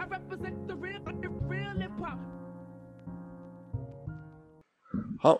[0.00, 2.16] I represent the real, the real hip hop.
[5.18, 5.38] 好，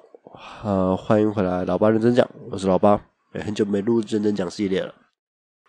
[0.62, 3.00] 呃，欢迎回来，老八认真讲，我是老八，
[3.32, 4.94] 也很久没录认真讲系列了。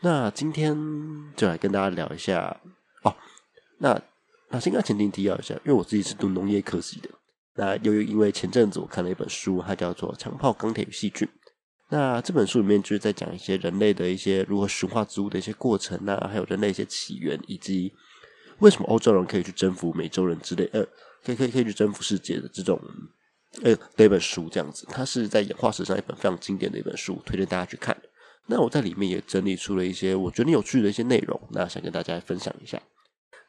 [0.01, 0.75] 那今天
[1.37, 2.59] 就来跟大家聊一下
[3.03, 3.15] 哦。
[3.77, 3.97] 那
[4.49, 7.09] 那先跟前提提要一下，因为我自己是读农业科系的。
[7.55, 11.25] 那由于因为前阵子我看了一本书，它叫做《强炮钢铁与细菌》。
[11.87, 17.93] 那这本书里面就是在讲一些人类的一些如何驯化植物的一些过程啊，还有人类一些起源，以及
[18.61, 20.83] 为什么欧洲人可以去征服美洲人之类，呃，
[21.23, 22.79] 可以可以可以去征服世界的这种。
[23.63, 27.93] 呃，的一本书这样子，它是在演化史上一本非常经典的一本书，推荐大家去看。
[28.45, 32.81] 那我在里面也整理出了一些我觉得有趣的一些内容，那想跟大家分享一下。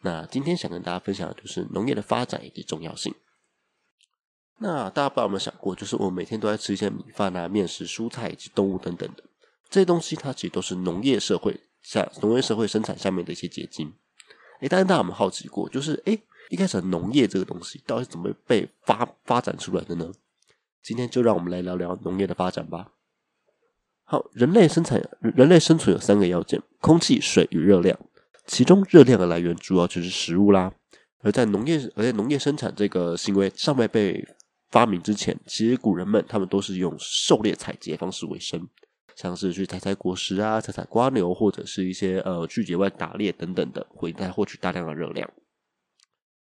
[0.01, 3.15] 那今天想跟大家分享的就是农业的发展以及重要性。
[4.59, 9.23] 那大家不知道有没有想过，就是我每天都在吃一些米饭啊、面食、蔬菜以及动物等等的
[9.71, 13.95] 这些东西，它其实都是农业社会下农业社会生产下面的一些结晶。
[14.63, 16.19] 诶，但是大家有没有好奇过，就是诶。
[16.49, 20.13] 一开始农业这个东西到底怎么被发发展出来的呢？
[20.83, 22.93] 今天就让我们来聊聊农业的发展吧。
[24.05, 27.99] 好，人类生产人类生存有三个要件：空气、水与热量。
[28.45, 30.75] 其中热量的来源主要就是食物啦。
[31.21, 34.23] 而在农业而在农业生产这个行为尚未被
[34.71, 38.69] 发明之前，其实古人们他们都是用狩猎采集方式为生，
[39.23, 45.31] 像是去采采果实啊、采采瓜牛，或者是一些呃去野外打猎等等的，回来获取大量的热量。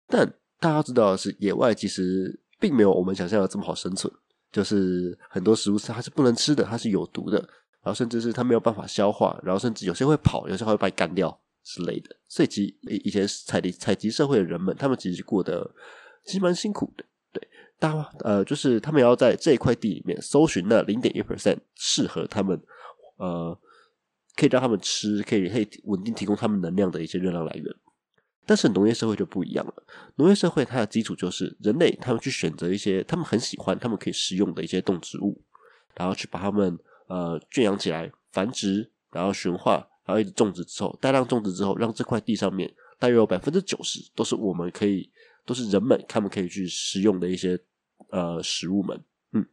[0.07, 4.13] 但大家知道的是，野外其实并没有我们想象的这么好生存。
[4.51, 7.37] 就是很多食物是它是不能吃的，它是有毒的，
[7.81, 12.15] 然后甚至是它没有办法消化，然后甚至有些会跑，有些会把你干掉之类的。
[12.27, 15.69] 所以，其以以前采集采集社会的人们，他们其实过得
[16.25, 17.03] 其实蛮辛苦的。
[17.79, 22.61] 大呃，就是他们要在这一块地里面搜寻那零点一 percent 适合他们
[23.15, 23.57] 呃
[24.35, 27.65] 可以让他们吃，可以可以稳定提供他们能量的一些热量来源。
[28.45, 29.73] 但是农业社会就不一样了。
[30.15, 35.39] 农业社会它的基础就是人类他们去选择一些他们很喜欢、他们可以食用的一些动植物，
[35.95, 45.11] 然后去把它们呃圈养起来、繁殖，然后驯化，然后一直种植之后，大量种植之后，让这块地上面大约有百分之九十都是我们可以
[45.45, 47.59] 都是人们他们可以去食用的一些
[48.09, 49.03] 呃食物们。
[49.31, 49.45] 嗯，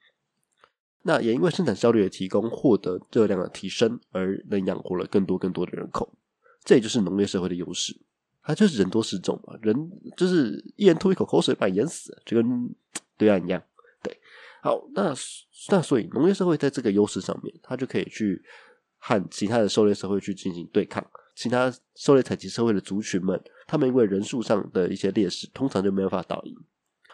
[1.02, 6.12] 那也因为生产效率的提供，获得热量的提升，而能养活了更多更多的人口。
[6.64, 7.97] 这也就是农业社会的优势。
[8.42, 9.74] 它就是人多势众嘛，人
[10.16, 12.74] 就是一人吐一口口水把你淹死，就跟
[13.16, 13.60] 对岸一样。
[14.03, 14.16] 对，
[14.62, 15.12] 好，那
[15.70, 18.41] 那所以农业社会在这个优势上面，它就可以去
[18.98, 21.04] 和其他的狩猎社会去进行对抗。
[21.36, 26.56] 其他狩猎采集社会的族群们，他们因为人数上的一些劣势，通常就没有办法打赢。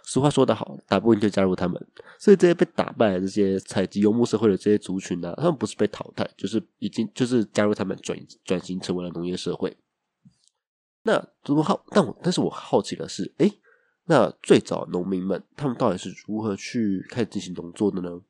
[0.05, 1.87] 俗话说得好，打不赢就加入他们。
[2.19, 9.77] 所以这些被打败的这些采集游牧社会的这些族群呢，他们不是被淘汰，就是已经就是加入他们转转型成为了农业社会。
[11.03, 11.85] 那怎么好？
[11.91, 13.51] 但我但是我好奇的是，哎，
[14.05, 18.21] 那最早农民们他们到底是如何去开始进行农作的呢？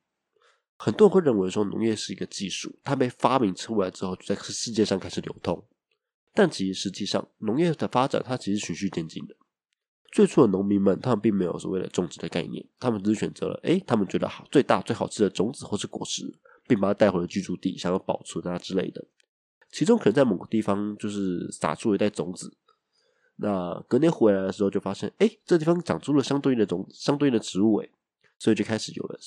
[0.78, 5.62] 很多人会认为说，农业是一个技术，它被发明出来之后，就在世界上开始流通。
[6.34, 9.36] 但其实实际上，农业的发展它其实循序渐进的。
[10.10, 19.04] 最初的农民们，他们并没有所谓的种植的概念，他们只是选择了，哎，他们觉得好最大最好吃的种子或是果实，并把它带回了居住地，想要保存啊之类的。
[19.70, 22.54] 其中可能在某个地方就是撒出了一袋种子。
[23.36, 27.88] 那隔年回来的时候，就发现，哎，这地方长出了相对应的种、相对应的植物，哎，
[28.38, 29.18] 所以就开始有了，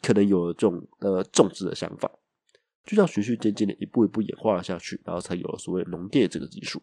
[0.00, 2.10] 可能有了这种呃种植的想法，
[2.84, 6.82] 就这样循序渐进的一步一步演化了下去，然后才有了所谓农业这个技术。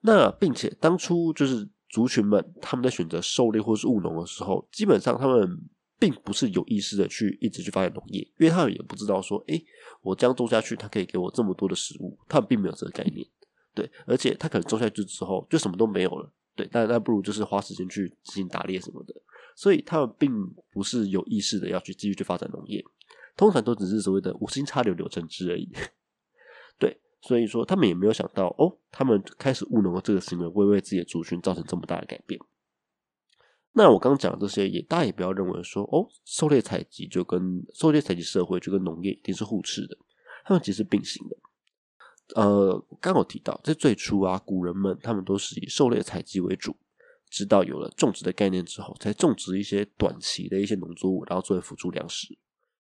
[0.00, 5.58] 那并且当初就是族群们他们在选择狩猎或是务农的时候，基本上他们
[5.98, 9.60] 并不是有意识的去一直去发展农业，因为他们也不知道说，哎，
[10.02, 13.26] 我这样种下去，它可以给我这么多的食物，他们并没有这个概念。
[13.74, 16.30] 对，而且他可能种下去之后就什么都没有了。
[16.54, 19.14] 对，但那不如就是花时间去进行打猎什么的。
[19.56, 20.30] 所以他们并
[20.72, 22.84] 不是有意识的要去继续去发展农业，
[23.36, 25.68] 通常都只是所谓的无心插柳柳成枝而已。
[26.78, 32.40] 对，所以说他们也没有想到哦，他们开始务农的这个行为会为自己的族群造成这么大的改变。
[33.76, 39.96] 那我刚讲的这些，也大家也不要认为说哦，狩猎采集就跟狩猎采集社会就跟农业一定是互斥的，
[40.44, 41.36] 他们其实并行的。
[42.36, 46.76] 呃，刚有提到，在最初啊，古人们他们都是以狩猎采集为主，
[47.28, 52.38] 直到有了种植的概念之后，才种植一些短期的一些农作物，然后作为辅助粮食。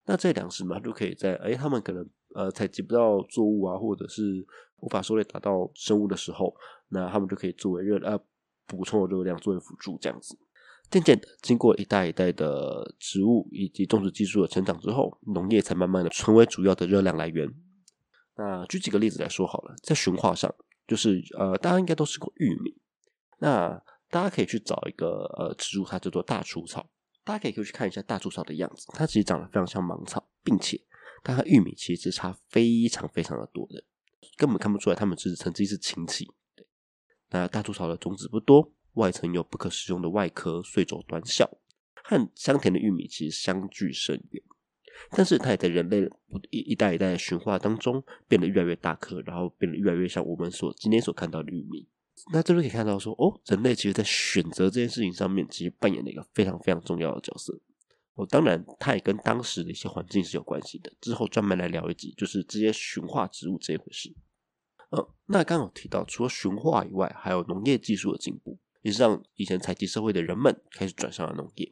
[0.08, 4.42] 那这粮食嘛，就可以在哎，他们可能呃采集不到作物啊，或者是
[4.78, 6.54] 无法狩猎达到生物的时候，
[6.88, 8.18] 那他们就可以作为热呃
[8.66, 10.38] 补充的热量作为辅助这样子。
[10.90, 17.46] 渐渐的，经过一代一代的植物以及种植技术的成长之后，农业才慢慢的成为主要的热量来源。
[18.36, 20.50] 那举几个例子来说好了，在驯化上，
[20.86, 22.74] 就是呃，大家应该都吃过玉米。
[23.40, 23.78] 那
[24.08, 26.88] 大家可以去找一个呃植物，它叫做大除草。
[27.28, 30.80] 大家可以去看一下大柱草的样子，它其实长得非常像芒草，并且
[31.22, 33.84] 它和玉米其实差非常非常的多的，
[34.38, 36.24] 根本看不出来它们是曾经是亲戚。
[36.56, 36.66] 对
[37.28, 41.58] 那大柱草的种子不多，外层有不可食用的外壳，穗轴短小，
[42.02, 44.42] 和香甜的玉米其实相距甚远。
[45.10, 46.08] 但是它也在人类
[46.48, 51.86] 一一代一代的驯化当中变得越来越大颗，然后变得越来越像我们所今天所看到的玉米。
[52.32, 57.58] 那这边可以看到说，哦，人类其实在选择这件事情上面，其实扮演了一个非常非常重要的角色。
[58.14, 60.92] 哦，当然，它也跟当时的一些环境是有关系的。
[61.00, 64.12] 之后专门来聊一集，就是这些驯化植物这一回事。
[64.90, 71.70] 嗯，那刚好提到，除了驯化以外，还有农业技术的进步，也是让以前采集社会的人们开始转向了农业。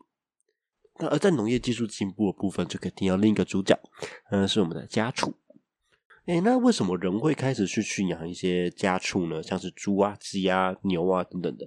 [0.98, 3.78] 那而在农业技术进步的部分，就可以听到另一个主角，
[4.30, 5.34] 嗯，是我们的家畜。
[6.26, 9.40] 哎，那为什么人会开始去驯养一些家畜呢？
[9.40, 11.64] 像是猪啊、鸡啊、牛啊等等的。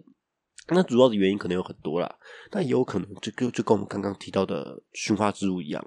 [0.68, 2.14] 那主要的原因可能有很多啦，
[2.52, 5.84] 但也有可能就跟就跟我们刚刚提到的驯化植物一样，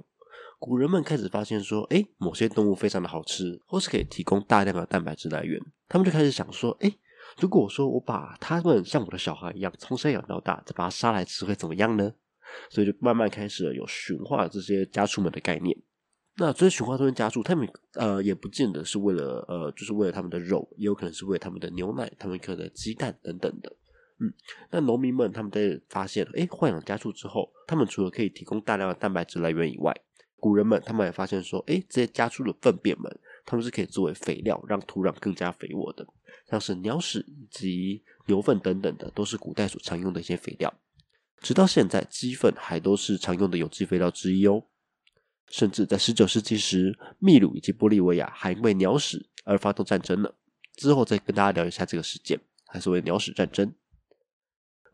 [0.58, 6.90] 古人们开始发现说，哎，某些动物非常的好吃，或是可以提供大量的蛋白质来源，他们就开始想说，哎，
[7.38, 12.10] 如果说我把他们像我的小孩一样从小养到大，再把它杀来吃，会怎么样呢？
[12.70, 15.76] 所以就慢慢开始了有驯化这些家畜们的概念。
[16.36, 23.76] 那这些驯化这些家畜，他们呃也不见得是为了呃，就是为了他们的肉，也有可能是为了他们的牛奶、他们可能鸡蛋等等的。
[24.18, 24.32] 嗯，
[24.70, 29.94] 那农民们他们在发现哎豢养家畜之后，他们除了可以提供大量的蛋白质来源以外，
[30.36, 36.06] 古人们他们也发现说，哎，这些家畜的粪便们，他们是可以作为肥料，让土壤更加肥沃的。
[36.48, 40.72] 像是鸟屎以及牛粪等等的，都是古代所常用的一些肥料。
[41.40, 44.64] 直到现在，鸡粪还都是常用的有机肥料之一哦。
[45.52, 50.34] 甚至在十九世纪时，秘鲁以及玻利维亚还因为鸟屎而发动战争了。
[50.76, 53.70] 之后再跟大家聊一下这个事件，还是为鸟屎战争。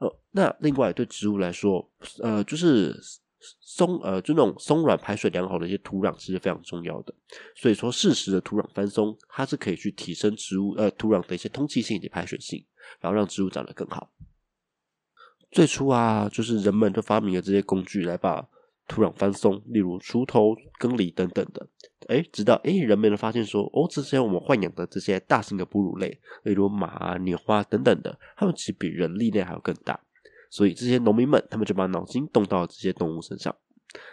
[0.00, 1.88] 呃，那另外对植物来说，
[2.20, 2.93] 呃，就是
[3.60, 7.14] 松呃，就那种松软、排水良好的一些土壤，其实非常重要的。
[7.55, 12.66] 所以说，适时的土壤翻松，它是可以去提升植物呃土壤的一些通气性以及排水性，
[12.99, 14.10] 然后让植物长得更好。
[15.52, 18.49] 最初啊，就是人们就发明了这些工具来把。
[18.88, 21.69] 土壤翻松，例如锄头、耕犁等等的，
[22.08, 30.00] 哎，直到哎，人们发现说，哦，这些我们豢养的这些大型的哺乳类，例如马、牛啊等等的，它们其实比人力量还要更大，
[30.50, 33.55] 所以这些农民们，他们就把脑筋动到了这些动物身上，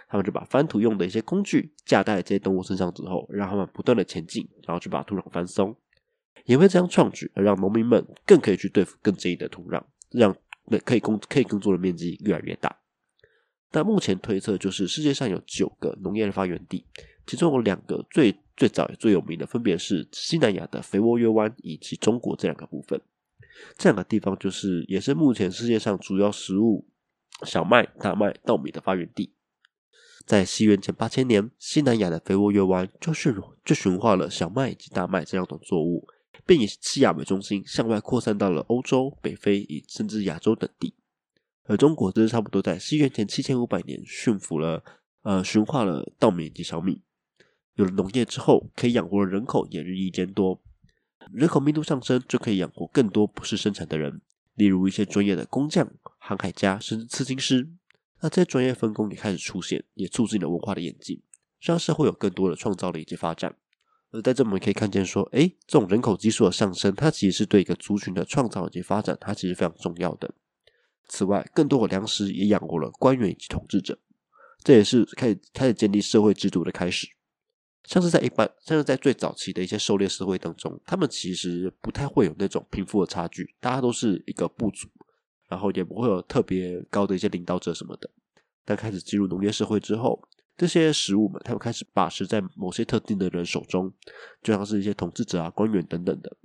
[0.10, 5.74] 他们就把翻土用的一些工具架在这些动物身上之后，让他们不断的前进，然后去把土壤翻松，
[6.44, 9.82] 也会这样创举，而让农民们更可以去对付更坚硬的土壤，
[10.12, 10.36] 让
[10.66, 12.78] 那可以工可以耕作的面积越来越大。
[13.76, 16.86] 那目前推测就是世界上有九个农业的发源地，
[17.28, 23.02] 其中有两个最最早最有名的，分别是西南亚的肥沃约湾以及中国这两个部分。
[23.78, 26.88] 这两个地方就是也是目前世界上主要食物
[27.44, 29.34] 小麦、大麦、稻米的发源地。
[30.26, 33.36] 在西元前八千年，西南亚的肥沃约湾就驯
[33.66, 36.08] 就驯化了小麦以及大麦这两种作物，
[36.46, 40.94] 并以西亚为中心向外扩散到了欧洲、北非以甚至亚洲等地。
[41.66, 44.84] 而中国则是差不多在西元前七千五百年驯服了，
[45.24, 47.02] 呃，驯化了稻米及小米。
[47.74, 50.62] 有了农业之后，可以养活的人口也日益增多。
[51.34, 54.22] 人口密度上升，就可以养活更多不是生产的人，
[54.54, 57.68] 例如一些专业的工匠、航海家，甚至刺青师。
[58.22, 61.22] 那这些专业分工也开始出现，也促进了文化的演进，
[61.60, 63.56] 让社会有更多的创造力以及发展。
[64.12, 70.34] 而在这我们可以看见说，哎，这种人口基数的上升，它其实是对一个族群的创造以及发展，它其实非常重要的。
[71.08, 73.98] 此外，更多的粮食也养活了官员以及统治者，
[74.64, 77.08] 这也是开始开始建立社会制度的开始。
[77.84, 84.88] 像是在一般，像是在最早期的一些狩猎社会当中，他们其实不太会有那种贫富的差距，大家都是一个部族，
[85.48, 88.10] 然后也不会有特别高的一些领导者什么的。
[88.66, 90.20] 但开始进入农业社会之后，
[90.58, 93.94] 这些食物们，他们开始把持在某些特定的人手中，
[94.42, 96.38] 就像是一些统治者啊、官员等等的。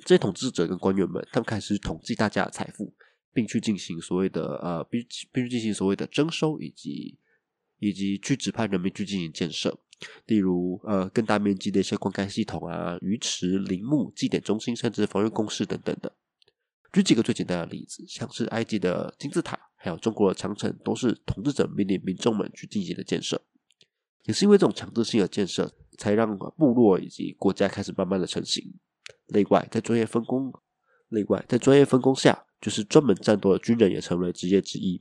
[0.00, 2.92] 这些统治者跟官员们，他们开始统计大家的财富。
[3.34, 7.18] 并去进行所谓的呃，并并去进行所谓的征收，以及
[7.80, 9.76] 以及去指派人民去进行建设，
[10.26, 16.16] 例如呃更大面积的一些灌溉系统啊、鱼池、林木、祭典中心，甚至防御工事等等的。
[16.92, 23.42] 举几个最简单的例子，像是埃及的金字塔，还有中国的长城，都是统治者命令民众们去进行的建设。
[24.22, 28.72] 也是因为这种强制性的建设，才让部落以及国家开始慢慢的成型。
[29.26, 30.52] 另外，在专业分工，
[31.08, 32.46] 另外在专业分工下。
[32.64, 34.98] 就是专门战斗的军人也成为职业之一，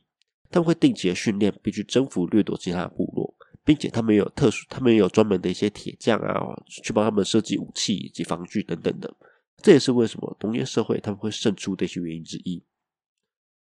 [0.50, 9.16] 他们会定期的训练，并去征服掠夺其他的部落，并且他们有特殊，他们也有专门的一些铁匠啊，去帮他们设计武器以及防具等等的。
[9.62, 12.62] 这也是为什么农业社会他们会胜出的一些原因之一。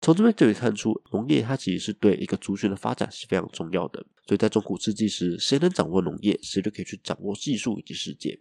[0.02, 4.04] 从这边就可以看出，农业它其实是对一个族群的发展是非常重要的。
[4.26, 8.38] 所以在中古世纪时，谁能掌握农业，谁就可以去掌握技术以及世界。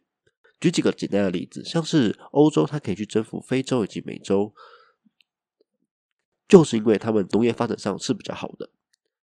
[0.59, 4.53] 举几个简单的例子，像是欧洲，它可以去征服非洲以及美洲，
[6.47, 8.69] 就是因为他们农业发展上是比较好的。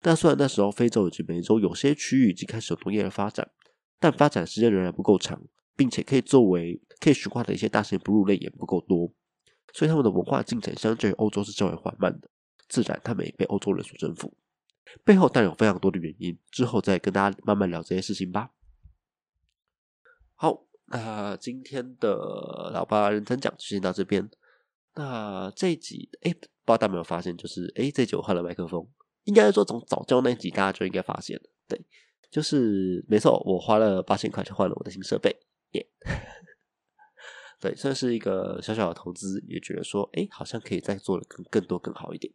[0.00, 3.50] 但虽然那时候非洲以及美洲有些区域已经开始有农业的发展，
[3.98, 5.42] 但发展时间仍然不够长，
[5.74, 9.12] 并且可以作为可以驯化的一些大型哺乳类也不够多，
[9.72, 12.28] 所以他们的文化进程相对于欧洲是较为缓慢的。
[12.68, 14.36] 自然，他们也被欧洲人所征服，
[15.04, 18.50] 背后当然有非常多的原因，之后再跟大家慢慢聊这些事情吧。
[20.34, 20.64] 好。
[20.88, 24.30] 那今天的老爸认真讲就先到这边。
[24.96, 28.88] 那这一集，哎，不知道大家有没有发现，就是哎，这集我换了麦克风，
[29.24, 31.78] 应该说从早教那集大家就应该发现了，对，
[32.30, 35.36] 就是没错，我花了八千块钱换了我的新设备，
[35.72, 35.86] 耶，
[37.60, 42.32] 对，算是一个小小的投资，也觉得说，哎，好像可以再做的更更多更好一点，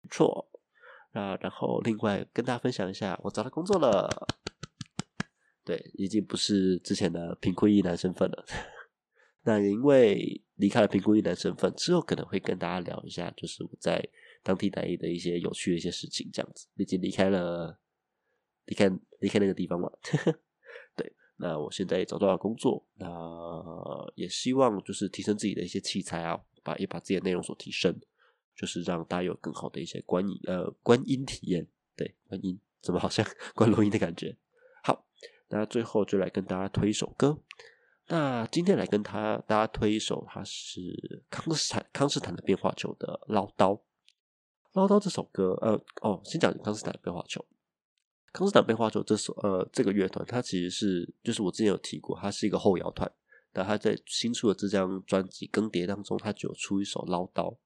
[0.00, 0.48] 不错。
[1.12, 4.28] 那然后另外跟大家分享一下，我找到工作了。
[5.64, 8.44] 对，已经不是之前的贫困一男身份了。
[9.42, 14.06] 那因为离开了贫困一男身份之后，可能会跟大家聊一下，就是我在
[14.42, 16.68] 当替代役的一些有趣的一些事情，这样子。
[16.76, 17.78] 毕竟离开了，
[18.66, 19.90] 离开离开那个地方嘛。
[20.94, 23.06] 对，那我现在也找到了工作，那
[24.14, 27.98] 也希望就是提升自己的一些器材啊，把也把自己的内容所提升，
[28.54, 31.66] 就是让大家有更好的一些观影呃观音体验。
[31.96, 34.36] 对，观音怎么好像 观录音的感觉？
[34.82, 35.06] 好
[35.48, 37.42] 那最后就来跟大家推一首歌。
[38.12, 43.80] 那今天来跟他大家推一首，他是康斯坦康斯坦的变化球的唠叨。
[44.72, 47.46] 唠叨这首歌，呃，哦，先讲康斯坦的变化球。
[48.32, 53.08] 康斯坦变化球这首，呃，这个乐团它其实是，就是我之前有提过，它是一个后摇团。
[53.52, 57.56] 那他在新出的这张专辑《更迭》当中，他就有出一首唠叨，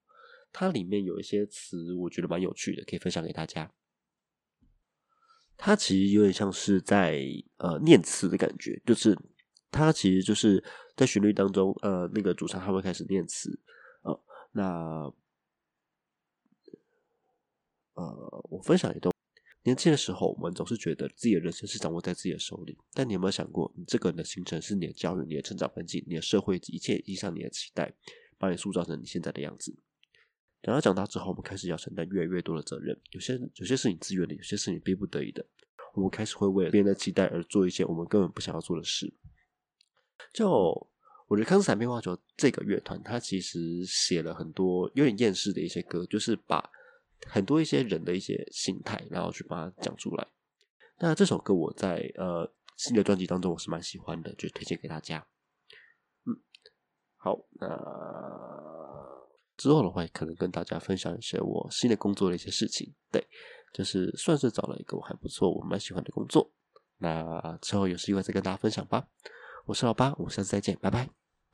[0.53, 3.71] 它里面有一些词，我觉得蛮有趣的，可以分享给大家。
[5.57, 7.23] 它其实有点像是在
[7.59, 9.19] 呃念词的感觉，就是
[9.75, 10.63] 它其实就是
[10.97, 13.61] 在旋律当中，呃，那个主唱他会开始念词，
[14.03, 14.21] 呃，
[14.53, 15.13] 那
[17.95, 19.13] 呃，我分享一段：
[19.65, 27.93] 年轻的时候，我们总是觉得自己的人生是掌握在自己的手里，但你有没有想过，你这个人的形成是你的教育、你的成长环境、你的社会一切以上你的期待，
[28.39, 29.77] 把你塑造成你现在的样子。
[30.63, 32.99] 等到长大之后，我们开始要承担越来越多的责任。
[33.11, 35.45] 有些有些是你自愿的，有些是你逼不得已的。
[35.95, 39.13] 我们开始会为了别人的期待而做一些我们根本不想要做的事。
[40.33, 40.49] 就
[41.27, 46.71] 我觉得康斯坦丁化球这个乐团，它其实写了很多有点厌世的一些歌，就是把
[47.27, 50.27] 很多一些人的一些心态，然后去把它讲出来。
[50.99, 55.27] 那这首歌我在呃新的专辑当中我是蛮喜欢的，就推荐给大家。
[56.27, 56.37] 嗯，
[57.17, 59.15] 好，那。
[59.57, 62.93] 之后的话，可能跟大家分享一些我新的工作的一些事情。
[63.13, 63.25] 对，
[63.73, 66.51] 就是算是找了一个我还不错、我蛮喜欢的工作。
[66.99, 69.07] 那之后有机会再跟大家分享吧。
[69.67, 71.24] 我是老八，我们下次再见，拜拜。